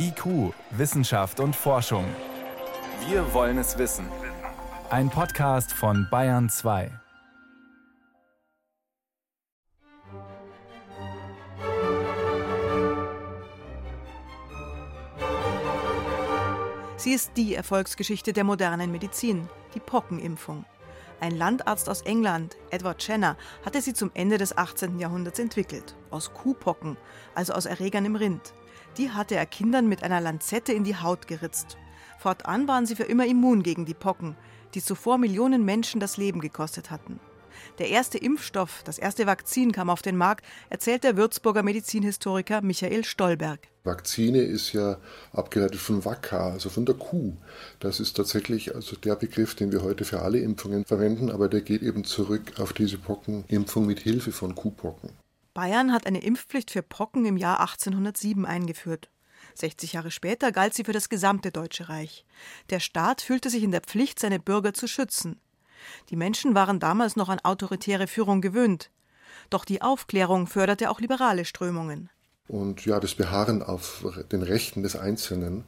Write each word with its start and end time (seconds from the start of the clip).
IQ, 0.00 0.54
Wissenschaft 0.70 1.40
und 1.40 1.56
Forschung. 1.56 2.04
Wir 3.08 3.34
wollen 3.34 3.58
es 3.58 3.78
wissen. 3.78 4.06
Ein 4.90 5.10
Podcast 5.10 5.72
von 5.72 6.06
Bayern 6.08 6.48
2. 6.48 6.92
Sie 16.96 17.12
ist 17.12 17.32
die 17.36 17.56
Erfolgsgeschichte 17.56 18.32
der 18.32 18.44
modernen 18.44 18.92
Medizin, 18.92 19.48
die 19.74 19.80
Pockenimpfung. 19.80 20.64
Ein 21.20 21.36
Landarzt 21.36 21.88
aus 21.88 22.02
England, 22.02 22.56
Edward 22.70 23.04
Jenner, 23.04 23.36
hatte 23.64 23.82
sie 23.82 23.94
zum 23.94 24.12
Ende 24.14 24.38
des 24.38 24.56
18. 24.56 25.00
Jahrhunderts 25.00 25.40
entwickelt. 25.40 25.96
Aus 26.10 26.32
Kuhpocken, 26.32 26.96
also 27.34 27.52
aus 27.52 27.66
Erregern 27.66 28.04
im 28.04 28.14
Rind. 28.14 28.52
Die 28.98 29.10
hatte 29.10 29.36
er 29.36 29.46
Kindern 29.46 29.88
mit 29.88 30.02
einer 30.02 30.20
Lanzette 30.20 30.72
in 30.72 30.82
die 30.82 30.96
Haut 30.96 31.28
geritzt. 31.28 31.76
Fortan 32.18 32.66
waren 32.66 32.84
sie 32.84 32.96
für 32.96 33.04
immer 33.04 33.26
immun 33.26 33.62
gegen 33.62 33.86
die 33.86 33.94
Pocken, 33.94 34.36
die 34.74 34.82
zuvor 34.82 35.18
Millionen 35.18 35.64
Menschen 35.64 36.00
das 36.00 36.16
Leben 36.16 36.40
gekostet 36.40 36.90
hatten. 36.90 37.20
Der 37.78 37.88
erste 37.90 38.18
Impfstoff, 38.18 38.82
das 38.84 38.98
erste 38.98 39.26
Vakzin 39.26 39.70
kam 39.70 39.88
auf 39.88 40.02
den 40.02 40.16
Markt, 40.16 40.44
erzählt 40.68 41.04
der 41.04 41.16
Würzburger 41.16 41.62
Medizinhistoriker 41.62 42.60
Michael 42.60 43.04
Stolberg. 43.04 43.60
Vakzine 43.84 44.42
ist 44.42 44.72
ja 44.72 44.98
abgeleitet 45.32 45.80
von 45.80 46.04
Vacca, 46.04 46.50
also 46.50 46.68
von 46.68 46.84
der 46.84 46.96
Kuh. 46.96 47.34
Das 47.78 48.00
ist 48.00 48.16
tatsächlich 48.16 48.74
also 48.74 48.96
der 48.96 49.14
Begriff, 49.14 49.54
den 49.54 49.70
wir 49.70 49.82
heute 49.82 50.04
für 50.04 50.22
alle 50.22 50.40
Impfungen 50.40 50.84
verwenden, 50.84 51.30
aber 51.30 51.48
der 51.48 51.60
geht 51.60 51.82
eben 51.82 52.02
zurück 52.04 52.54
auf 52.58 52.72
diese 52.72 52.98
Pockenimpfung 52.98 53.86
mit 53.86 54.00
Hilfe 54.00 54.32
von 54.32 54.56
Kuhpocken. 54.56 55.10
Bayern 55.58 55.92
hat 55.92 56.06
eine 56.06 56.20
Impfpflicht 56.22 56.70
für 56.70 56.84
Pocken 56.84 57.26
im 57.26 57.36
Jahr 57.36 57.58
1807 57.58 58.46
eingeführt. 58.46 59.10
60 59.56 59.94
Jahre 59.94 60.12
später 60.12 60.52
galt 60.52 60.72
sie 60.72 60.84
für 60.84 60.92
das 60.92 61.08
gesamte 61.08 61.50
Deutsche 61.50 61.88
Reich. 61.88 62.24
Der 62.70 62.78
Staat 62.78 63.22
fühlte 63.22 63.50
sich 63.50 63.64
in 63.64 63.72
der 63.72 63.80
Pflicht, 63.80 64.20
seine 64.20 64.38
Bürger 64.38 64.72
zu 64.72 64.86
schützen. 64.86 65.40
Die 66.10 66.14
Menschen 66.14 66.54
waren 66.54 66.78
damals 66.78 67.16
noch 67.16 67.28
an 67.28 67.40
autoritäre 67.40 68.06
Führung 68.06 68.40
gewöhnt. 68.40 68.92
Doch 69.50 69.64
die 69.64 69.82
Aufklärung 69.82 70.46
förderte 70.46 70.90
auch 70.92 71.00
liberale 71.00 71.44
Strömungen. 71.44 72.08
Und 72.48 72.84
ja, 72.86 72.98
das 72.98 73.14
Beharren 73.14 73.62
auf 73.62 74.04
den 74.32 74.42
Rechten 74.42 74.82
des 74.82 74.96
Einzelnen. 74.96 75.64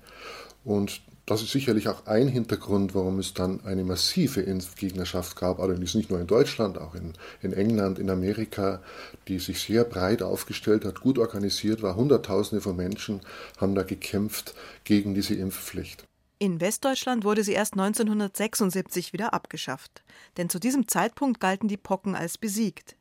Und 0.65 1.03
das 1.31 1.43
ist 1.43 1.53
sicherlich 1.53 1.89
auch 1.89 2.07
ein 2.07 2.27
Hintergrund, 2.27 2.95
warum 2.95 3.21
es 3.21 3.35
dann 3.35 3.65
eine 3.65 3.85
massive 3.85 4.41
Impfgegnerschaft 4.41 5.37
gab, 5.37 5.61
allerdings 5.61 5.95
nicht 5.95 6.11
nur 6.11 6.21
in 6.21 6.27
Deutschland, 6.27 6.77
auch 6.77 6.97
in, 6.97 7.13
in 7.41 7.53
England, 7.53 8.01
in 8.01 8.11
Amerika, 8.11 8.83
die 9.29 9.39
sich 9.39 9.61
sehr 9.61 9.85
breit 9.85 10.23
aufgestellt 10.23 10.85
hat, 10.85 11.01
gut 11.01 11.19
organisiert 11.19 11.83
war. 11.83 11.95
Hunderttausende 11.95 12.61
von 12.61 12.75
Menschen 12.75 13.21
haben 13.59 13.77
da 13.77 13.85
gekämpft 13.85 14.55
gegen 14.83 15.15
diese 15.15 15.35
Impfpflicht. 15.35 16.05
In 16.41 16.61
Westdeutschland 16.61 17.23
wurde 17.23 17.45
sie 17.45 17.53
erst 17.53 17.75
1976 17.75 19.13
wieder 19.13 19.33
abgeschafft, 19.33 20.03
denn 20.37 20.49
zu 20.49 20.59
diesem 20.59 20.89
Zeitpunkt 20.89 21.39
galten 21.39 21.69
die 21.69 21.77
Pocken 21.77 22.17
als 22.17 22.39
besiegt. 22.39 22.97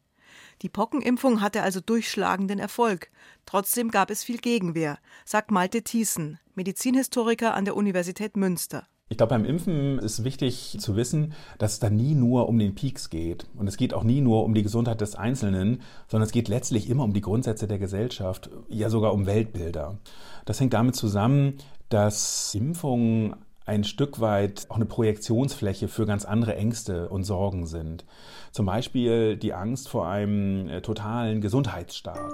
Die 0.61 0.69
Pockenimpfung 0.69 1.41
hatte 1.41 1.61
also 1.61 1.79
durchschlagenden 1.79 2.59
Erfolg. 2.59 3.11
Trotzdem 3.45 3.91
gab 3.91 4.09
es 4.09 4.23
viel 4.23 4.39
Gegenwehr, 4.39 4.99
sagt 5.23 5.51
Malte 5.51 5.83
Thiessen, 5.83 6.37
Medizinhistoriker 6.55 7.53
an 7.53 7.63
der 7.63 7.77
Universität 7.77 8.35
Münster. 8.35 8.85
Ich 9.11 9.17
glaube, 9.17 9.31
beim 9.31 9.45
Impfen 9.45 9.97
ist 9.97 10.23
wichtig 10.23 10.77
zu 10.79 10.95
wissen, 10.95 11.33
dass 11.57 11.73
es 11.73 11.79
da 11.79 11.89
nie 11.89 12.13
nur 12.13 12.47
um 12.47 12.59
den 12.59 12.75
Peaks 12.75 13.09
geht. 13.09 13.47
Und 13.55 13.67
es 13.67 13.75
geht 13.75 13.93
auch 13.93 14.03
nie 14.03 14.21
nur 14.21 14.43
um 14.43 14.53
die 14.53 14.61
Gesundheit 14.61 15.01
des 15.01 15.15
Einzelnen, 15.15 15.81
sondern 16.07 16.27
es 16.27 16.31
geht 16.31 16.47
letztlich 16.47 16.89
immer 16.89 17.05
um 17.05 17.13
die 17.13 17.21
Grundsätze 17.21 17.67
der 17.67 17.79
Gesellschaft, 17.79 18.51
ja 18.67 18.89
sogar 18.89 19.13
um 19.13 19.25
Weltbilder. 19.25 19.97
Das 20.45 20.59
hängt 20.59 20.73
damit 20.73 20.95
zusammen, 20.95 21.55
dass 21.89 22.53
Impfungen 22.53 23.35
ein 23.69 23.83
Stück 23.83 24.19
weit 24.19 24.65
auch 24.69 24.77
eine 24.77 24.87
Projektionsfläche 24.87 25.87
für 25.87 26.07
ganz 26.07 26.25
andere 26.25 26.55
Ängste 26.55 27.07
und 27.09 27.23
Sorgen 27.23 27.67
sind. 27.67 28.03
Zum 28.51 28.65
Beispiel 28.65 29.37
die 29.37 29.53
Angst 29.53 29.89
vor 29.89 30.07
einem 30.07 30.67
äh, 30.67 30.81
totalen 30.81 31.39
Gesundheitsstaat. 31.39 32.33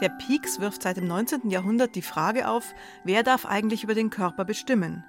Der 0.00 0.10
Pieks 0.10 0.60
wirft 0.60 0.84
seit 0.84 0.96
dem 0.96 1.08
19. 1.08 1.50
Jahrhundert 1.50 1.96
die 1.96 2.00
Frage 2.00 2.48
auf, 2.48 2.72
wer 3.04 3.24
darf 3.24 3.44
eigentlich 3.44 3.82
über 3.82 3.94
den 3.94 4.10
Körper 4.10 4.44
bestimmen? 4.44 5.04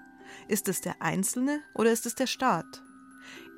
Ist 0.48 0.68
es 0.68 0.82
der 0.82 0.96
Einzelne 1.00 1.60
oder 1.76 1.92
ist 1.92 2.08
es 2.08 2.16
der 2.16 2.28
Staat? 2.28 2.82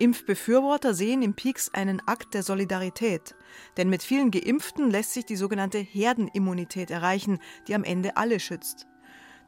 Impfbefürworter 0.03 0.93
sehen 0.93 1.21
im 1.21 1.33
Pieks 1.33 1.69
einen 1.69 2.05
Akt 2.05 2.33
der 2.33 2.43
Solidarität, 2.43 3.35
denn 3.77 3.87
mit 3.89 4.03
vielen 4.03 4.31
Geimpften 4.31 4.91
lässt 4.91 5.13
sich 5.13 5.23
die 5.23 5.37
sogenannte 5.37 5.77
Herdenimmunität 5.77 6.91
erreichen, 6.91 7.39
die 7.69 7.73
am 7.73 7.85
Ende 7.85 8.17
alle 8.17 8.41
schützt. 8.41 8.85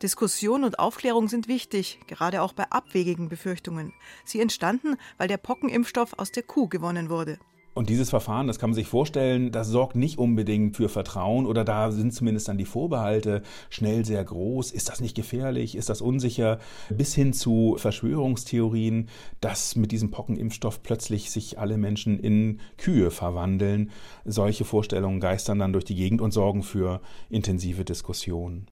Diskussion 0.01 0.63
und 0.63 0.79
Aufklärung 0.79 1.27
sind 1.27 1.49
wichtig, 1.49 1.99
gerade 2.07 2.41
auch 2.41 2.53
bei 2.53 2.71
abwegigen 2.71 3.27
Befürchtungen. 3.27 3.91
Sie 4.23 4.39
entstanden, 4.39 4.95
weil 5.17 5.27
der 5.27 5.35
Pockenimpfstoff 5.35 6.13
aus 6.17 6.31
der 6.31 6.43
Kuh 6.43 6.69
gewonnen 6.69 7.09
wurde. 7.09 7.37
Und 7.75 7.89
dieses 7.89 8.09
Verfahren, 8.09 8.47
das 8.47 8.57
kann 8.57 8.69
man 8.69 8.75
sich 8.75 8.87
vorstellen, 8.87 9.51
das 9.51 9.67
sorgt 9.67 9.97
nicht 9.97 10.17
unbedingt 10.17 10.77
für 10.77 10.87
Vertrauen 10.87 11.45
oder 11.45 11.65
da 11.65 11.91
sind 11.91 12.13
zumindest 12.13 12.47
dann 12.47 12.57
die 12.57 12.63
Vorbehalte 12.63 13.41
schnell 13.69 14.05
sehr 14.05 14.23
groß. 14.23 14.71
Ist 14.71 14.87
das 14.87 15.01
nicht 15.01 15.13
gefährlich? 15.13 15.75
Ist 15.75 15.89
das 15.89 15.99
unsicher? 15.99 16.59
Bis 16.89 17.13
hin 17.13 17.33
zu 17.33 17.75
Verschwörungstheorien, 17.77 19.09
dass 19.41 19.75
mit 19.75 19.91
diesem 19.91 20.09
Pockenimpfstoff 20.09 20.83
plötzlich 20.83 21.31
sich 21.31 21.59
alle 21.59 21.77
Menschen 21.77 22.17
in 22.17 22.61
Kühe 22.77 23.11
verwandeln. 23.11 23.91
Solche 24.23 24.63
Vorstellungen 24.63 25.19
geistern 25.19 25.59
dann 25.59 25.73
durch 25.73 25.83
die 25.83 25.95
Gegend 25.95 26.21
und 26.21 26.31
sorgen 26.31 26.63
für 26.63 27.01
intensive 27.29 27.83
Diskussionen. 27.83 28.67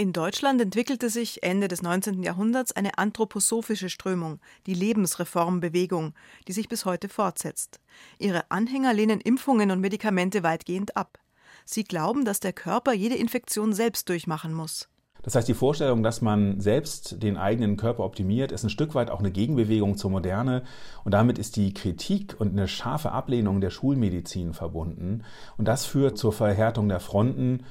In 0.00 0.12
Deutschland 0.12 0.60
entwickelte 0.60 1.10
sich 1.10 1.42
Ende 1.42 1.66
des 1.66 1.82
19. 1.82 2.22
Jahrhunderts 2.22 2.70
eine 2.70 2.98
anthroposophische 2.98 3.90
Strömung, 3.90 4.38
die 4.64 4.74
Lebensreformbewegung, 4.74 6.14
die 6.46 6.52
sich 6.52 6.68
bis 6.68 6.84
heute 6.84 7.08
fortsetzt. 7.08 7.80
Ihre 8.16 8.48
Anhänger 8.48 8.94
lehnen 8.94 9.20
Impfungen 9.20 9.72
und 9.72 9.80
Medikamente 9.80 10.44
weitgehend 10.44 10.96
ab. 10.96 11.18
Sie 11.64 11.82
glauben, 11.82 12.24
dass 12.24 12.38
der 12.38 12.52
Körper 12.52 12.92
jede 12.92 13.16
Infektion 13.16 13.72
selbst 13.72 14.08
durchmachen 14.08 14.54
muss. 14.54 14.88
Das 15.22 15.34
heißt, 15.34 15.48
die 15.48 15.54
Vorstellung, 15.54 16.02
dass 16.02 16.22
man 16.22 16.60
selbst 16.60 17.22
den 17.22 17.36
eigenen 17.36 17.76
Körper 17.76 18.04
optimiert, 18.04 18.52
ist 18.52 18.64
ein 18.64 18.70
Stück 18.70 18.94
weit 18.94 19.10
auch 19.10 19.18
eine 19.18 19.30
Gegenbewegung 19.30 19.96
zur 19.96 20.10
Moderne. 20.10 20.62
Und 21.04 21.12
damit 21.12 21.38
ist 21.38 21.56
die 21.56 21.74
Kritik 21.74 22.36
und 22.38 22.52
eine 22.52 22.68
scharfe 22.68 23.12
Ablehnung 23.12 23.60
der 23.60 23.70
Schulmedizin 23.70 24.54
verbunden. 24.54 25.24
Und 25.56 25.66
das 25.66 25.84
führt 25.84 26.18
zur 26.18 26.32
Verhärtung 26.32 26.88
der 26.88 27.00
Fronten 27.00 27.64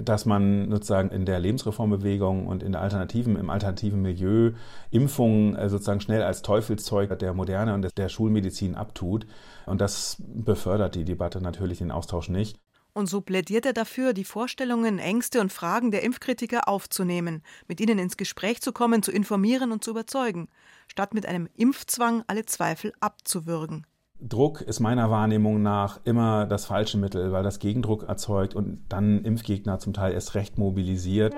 dass 0.00 0.26
man 0.26 0.70
sozusagen 0.70 1.10
in 1.10 1.26
der 1.26 1.40
Lebensreformbewegung 1.40 2.46
und 2.46 2.62
in 2.62 2.72
der 2.72 2.80
alternativen, 2.80 3.36
im 3.36 3.50
alternativen 3.50 4.00
Milieu 4.00 4.52
Impfungen 4.90 5.56
äh, 5.56 5.68
sozusagen 5.68 6.00
schnell 6.00 6.22
als 6.22 6.42
Teufelszeug 6.42 7.18
der 7.18 7.34
Moderne 7.34 7.74
und 7.74 7.96
der 7.96 8.08
Schulmedizin 8.08 8.74
abtut. 8.74 9.26
Und 9.66 9.80
das 9.80 10.16
befördert 10.20 10.94
die 10.94 11.04
Debatte 11.04 11.40
natürlich 11.40 11.78
den 11.78 11.90
Austausch 11.90 12.28
nicht. 12.28 12.58
Und 12.94 13.06
so 13.06 13.22
plädiert 13.22 13.64
er 13.64 13.72
dafür, 13.72 14.12
die 14.12 14.24
Vorstellungen, 14.24 14.98
Ängste 14.98 15.40
und 15.40 15.52
Fragen 15.52 15.90
der 15.90 16.02
Impfkritiker 16.02 16.68
aufzunehmen, 16.68 17.42
mit 17.66 17.80
ihnen 17.80 17.98
ins 17.98 18.16
Gespräch 18.16 18.60
zu 18.60 18.72
kommen, 18.72 19.02
zu 19.02 19.10
informieren 19.10 19.72
und 19.72 19.82
zu 19.82 19.92
überzeugen, 19.92 20.48
statt 20.88 21.14
mit 21.14 21.24
einem 21.24 21.48
Impfzwang 21.56 22.22
alle 22.26 22.44
Zweifel 22.44 22.92
abzuwürgen. 23.00 23.86
Druck 24.20 24.60
ist 24.60 24.78
meiner 24.78 25.10
Wahrnehmung 25.10 25.62
nach 25.62 26.00
immer 26.04 26.46
das 26.46 26.66
falsche 26.66 26.96
Mittel, 26.96 27.32
weil 27.32 27.42
das 27.42 27.58
Gegendruck 27.58 28.04
erzeugt 28.04 28.54
und 28.54 28.84
dann 28.88 29.24
Impfgegner 29.24 29.78
zum 29.78 29.94
Teil 29.94 30.12
erst 30.12 30.34
recht 30.34 30.58
mobilisiert. 30.58 31.34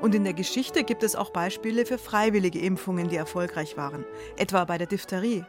Und 0.00 0.14
in 0.14 0.24
der 0.24 0.32
Geschichte 0.32 0.82
gibt 0.82 1.02
es 1.02 1.14
auch 1.14 1.30
Beispiele 1.30 1.84
für 1.84 1.98
freiwillige 1.98 2.60
Impfungen, 2.60 3.08
die 3.08 3.16
erfolgreich 3.16 3.76
waren, 3.76 4.04
etwa 4.36 4.64
bei 4.64 4.78
der 4.78 4.86
Diphtherie. 4.86 5.44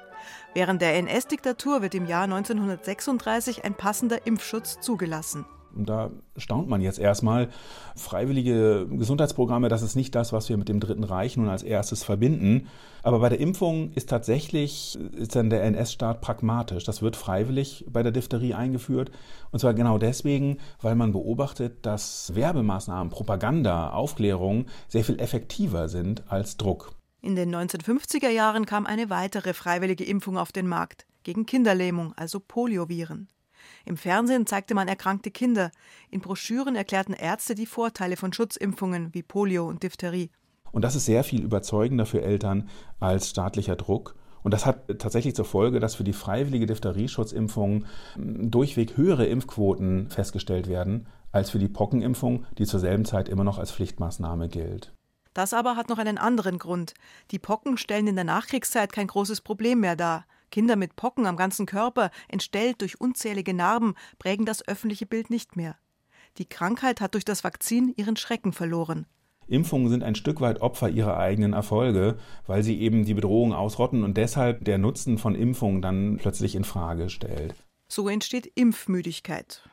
Während 0.53 0.81
der 0.81 0.95
NS-Diktatur 0.95 1.81
wird 1.81 1.95
im 1.95 2.05
Jahr 2.05 2.23
1936 2.23 3.63
ein 3.63 3.73
passender 3.73 4.25
Impfschutz 4.27 4.79
zugelassen. 4.81 5.45
Und 5.75 5.89
da 5.89 6.11
staunt 6.37 6.67
man 6.67 6.81
jetzt 6.81 6.99
erstmal. 6.99 7.49
Freiwillige 7.95 8.87
Gesundheitsprogramme, 8.89 9.69
das 9.69 9.81
ist 9.81 9.95
nicht 9.95 10.15
das, 10.15 10.33
was 10.33 10.49
wir 10.49 10.57
mit 10.57 10.69
dem 10.69 10.79
Dritten 10.79 11.03
Reich 11.03 11.37
nun 11.37 11.49
als 11.49 11.63
erstes 11.63 12.03
verbinden. 12.03 12.67
Aber 13.03 13.19
bei 13.19 13.29
der 13.29 13.39
Impfung 13.39 13.91
ist 13.93 14.09
tatsächlich, 14.09 14.97
ist 15.15 15.35
dann 15.35 15.49
der 15.49 15.63
NS-Staat 15.63 16.21
pragmatisch. 16.21 16.83
Das 16.83 17.01
wird 17.01 17.15
freiwillig 17.15 17.85
bei 17.89 18.03
der 18.03 18.11
Diphtherie 18.11 18.53
eingeführt. 18.53 19.11
Und 19.51 19.59
zwar 19.59 19.73
genau 19.73 19.97
deswegen, 19.97 20.57
weil 20.81 20.95
man 20.95 21.11
beobachtet, 21.11 21.85
dass 21.85 22.33
Werbemaßnahmen, 22.35 23.11
Propaganda, 23.11 23.91
Aufklärung 23.91 24.65
sehr 24.87 25.03
viel 25.03 25.19
effektiver 25.19 25.89
sind 25.89 26.23
als 26.29 26.57
Druck. 26.57 26.93
In 27.21 27.35
den 27.35 27.53
1950er 27.53 28.29
Jahren 28.29 28.65
kam 28.65 28.87
eine 28.87 29.09
weitere 29.11 29.53
freiwillige 29.53 30.03
Impfung 30.03 30.37
auf 30.37 30.51
den 30.51 30.67
Markt 30.67 31.05
gegen 31.23 31.45
Kinderlähmung, 31.45 32.13
also 32.15 32.39
Polioviren. 32.39 33.27
Im 33.85 33.97
Fernsehen 33.97 34.45
zeigte 34.45 34.73
man 34.73 34.87
erkrankte 34.87 35.31
Kinder. 35.31 35.71
In 36.09 36.21
Broschüren 36.21 36.75
erklärten 36.75 37.13
Ärzte 37.13 37.55
die 37.55 37.65
Vorteile 37.65 38.17
von 38.17 38.33
Schutzimpfungen 38.33 39.13
wie 39.13 39.23
Polio 39.23 39.67
und 39.67 39.83
Diphtherie. 39.83 40.29
Und 40.71 40.83
das 40.83 40.95
ist 40.95 41.05
sehr 41.05 41.23
viel 41.23 41.43
überzeugender 41.43 42.05
für 42.05 42.21
Eltern 42.21 42.69
als 42.99 43.29
staatlicher 43.29 43.75
Druck. 43.75 44.15
Und 44.43 44.53
das 44.53 44.65
hat 44.65 44.99
tatsächlich 44.99 45.35
zur 45.35 45.45
Folge, 45.45 45.79
dass 45.79 45.95
für 45.95 46.03
die 46.03 46.13
freiwillige 46.13 46.65
Diphtherieschutzimpfung 46.65 47.85
hm, 48.15 48.51
durchweg 48.51 48.97
höhere 48.97 49.25
Impfquoten 49.25 50.09
festgestellt 50.09 50.67
werden 50.67 51.07
als 51.31 51.49
für 51.49 51.59
die 51.59 51.69
Pockenimpfung, 51.69 52.45
die 52.57 52.65
zur 52.65 52.79
selben 52.79 53.05
Zeit 53.05 53.29
immer 53.29 53.43
noch 53.43 53.57
als 53.57 53.71
Pflichtmaßnahme 53.71 54.49
gilt. 54.49 54.93
Das 55.33 55.53
aber 55.53 55.77
hat 55.77 55.87
noch 55.87 55.97
einen 55.97 56.17
anderen 56.17 56.57
Grund. 56.57 56.93
Die 57.31 57.39
Pocken 57.39 57.77
stellen 57.77 58.07
in 58.07 58.15
der 58.15 58.25
Nachkriegszeit 58.25 58.91
kein 58.91 59.07
großes 59.07 59.41
Problem 59.41 59.79
mehr 59.79 59.95
dar. 59.95 60.25
Kinder 60.51 60.75
mit 60.75 60.95
Pocken 60.95 61.25
am 61.25 61.37
ganzen 61.37 61.65
Körper, 61.65 62.11
entstellt 62.27 62.81
durch 62.81 63.01
unzählige 63.01 63.53
Narben, 63.53 63.95
prägen 64.19 64.45
das 64.45 64.67
öffentliche 64.67 65.05
Bild 65.05 65.29
nicht 65.29 65.55
mehr. 65.55 65.77
Die 66.37 66.45
Krankheit 66.45 67.01
hat 67.01 67.13
durch 67.15 67.25
das 67.25 67.43
Vakzin 67.43 67.93
ihren 67.97 68.15
Schrecken 68.15 68.53
verloren. 68.53 69.07
Impfungen 69.47 69.89
sind 69.89 70.03
ein 70.03 70.15
Stück 70.15 70.39
weit 70.39 70.61
Opfer 70.61 70.89
ihrer 70.89 71.17
eigenen 71.17 71.51
Erfolge, 71.53 72.17
weil 72.47 72.63
sie 72.63 72.79
eben 72.79 73.03
die 73.03 73.13
Bedrohung 73.13 73.53
ausrotten 73.53 74.03
und 74.03 74.15
deshalb 74.15 74.63
der 74.63 74.77
Nutzen 74.77 75.17
von 75.17 75.35
Impfungen 75.35 75.81
dann 75.81 76.17
plötzlich 76.17 76.55
in 76.55 76.63
Frage 76.63 77.09
stellt. 77.09 77.55
So 77.89 78.07
entsteht 78.07 78.49
Impfmüdigkeit. 78.55 79.69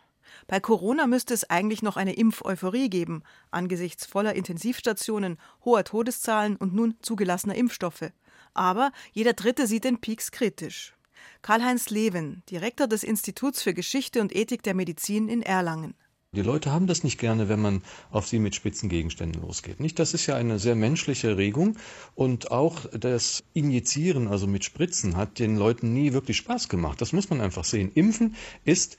Bei 0.49 0.59
Corona 0.59 1.07
müsste 1.07 1.33
es 1.35 1.49
eigentlich 1.49 1.83
noch 1.83 1.97
eine 1.97 2.15
Impfeuphorie 2.15 2.91
geben, 2.91 3.23
angesichts 3.51 4.07
voller 4.07 4.35
Intensivstationen, 4.35 5.39
hoher 5.65 5.85
Todeszahlen 5.85 6.57
und 6.57 6.75
nun 6.75 6.97
zugelassener 7.01 7.55
Impfstoffe. 7.55 8.11
Aber 8.59 8.91
jeder 9.13 9.35
Dritte 9.35 9.69
sieht 9.69 9.85
den 9.85 10.01
Peaks 10.01 10.33
kritisch. 10.33 10.95
Karl-Heinz 11.43 11.91
Leven, 11.91 12.43
Direktor 12.51 12.89
des 12.89 13.05
Instituts 13.05 13.63
für 13.63 13.73
Geschichte 13.73 14.21
und 14.21 14.35
Ethik 14.35 14.65
der 14.65 14.75
Medizin 14.75 15.29
in 15.29 15.43
Erlangen. 15.43 15.95
Die 16.33 16.43
Leute 16.43 16.73
haben 16.73 16.89
das 16.89 17.05
nicht 17.05 17.19
gerne, 17.19 17.49
wenn 17.49 17.63
man 17.63 17.83
auf 18.11 18.27
sie 18.27 18.41
mit 18.41 18.57
spitzen 18.57 18.89
Gegenständen 18.89 19.41
losgeht. 19.41 19.79
Nicht? 19.79 20.01
Das 20.01 20.13
ist 20.13 20.27
ja 20.27 20.35
eine 20.35 20.59
sehr 20.59 20.75
menschliche 20.75 21.37
Regung 21.37 21.79
und 22.17 22.51
auch 22.51 22.87
das 22.93 23.45
Injizieren, 23.55 24.27
also 24.27 24.49
mit 24.49 24.65
Spritzen, 24.65 25.17
hat 25.17 25.39
den 25.39 25.57
Leuten 25.57 25.95
nie 25.95 26.13
wirklich 26.13 26.37
Spaß 26.37 26.69
gemacht. 26.69 27.01
Das 27.01 27.13
muss 27.13 27.31
man 27.31 27.41
einfach 27.41 27.65
sehen. 27.65 27.93
Impfen 27.95 28.35
ist 28.65 28.99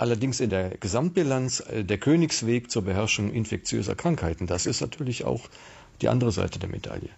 Allerdings 0.00 0.38
in 0.38 0.50
der 0.50 0.78
Gesamtbilanz 0.78 1.58
äh, 1.58 1.82
der 1.82 1.98
Königsweg 1.98 2.70
zur 2.70 2.82
Beherrschung 2.82 3.32
infektiöser 3.32 3.96
Krankheiten. 3.96 4.46
Das 4.46 4.64
ist 4.64 4.80
natürlich 4.80 5.24
auch 5.24 5.48
die 6.02 6.08
andere 6.08 6.30
Seite 6.30 6.60
der 6.60 6.68
Medaille. 6.68 7.10